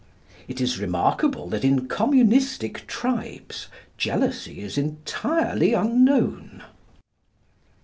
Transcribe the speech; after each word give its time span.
It 0.47 0.59
is 0.59 0.79
remarkable 0.79 1.47
that 1.49 1.63
in 1.63 1.87
communistic 1.87 2.87
tribes 2.87 3.67
jealousy 3.99 4.59
is 4.59 4.75
entirely 4.75 5.73
unknown. 5.75 6.63